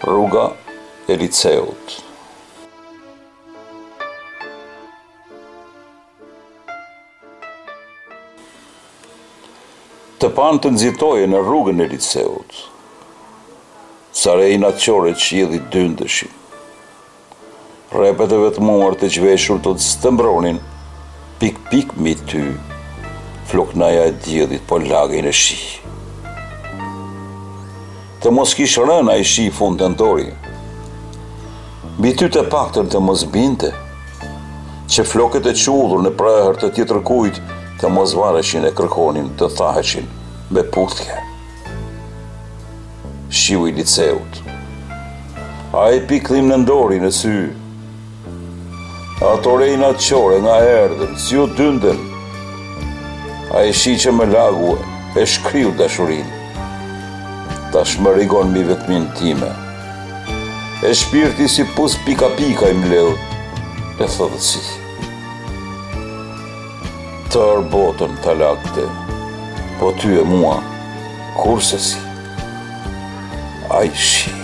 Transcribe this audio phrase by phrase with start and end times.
[0.00, 0.46] Rruga
[1.12, 1.92] e Liceut.
[10.20, 12.56] Të panë të nëzitojë në rrugën e Liceut,
[14.24, 16.30] sare i naqore që i dhjithi dëndëshi.
[18.00, 20.62] Repeteve të muar të gjveshur të të stëmbronin,
[21.44, 22.46] pik-pik mi ty,
[23.52, 25.89] floknaja e dhjithit po lagin e shihë
[28.24, 30.26] të mos kish rëna i shi fund të ndori.
[32.04, 33.70] Bity të pakëtën të mos binte,
[34.92, 37.38] që floket e qullur në prahër të tjetër kujt
[37.80, 40.10] të mos vareshin e kërkonin të thaheshin
[40.52, 41.16] me puthje.
[43.42, 44.42] Shiu i liceut.
[45.80, 47.34] A e piklim në ndori në sy.
[49.32, 52.04] Ato rejnë atë qore nga erdhen, si u dynden.
[53.56, 54.76] A e shi që me lagu
[55.16, 56.36] e shkryu dashurinë
[57.72, 59.46] ta shmërigon mi vetmin time.
[60.86, 63.38] E shpirti si pus pika pika i mledhë,
[64.00, 64.62] e thëdhësi.
[67.30, 68.88] Të botën të lakëte,
[69.78, 70.56] po ty e mua,
[71.38, 72.04] kurse si,
[73.70, 74.39] a i shi.